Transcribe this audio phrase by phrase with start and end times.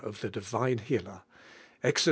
[0.03, 1.21] I lie divine Healer
[1.83, 1.99] (Exod.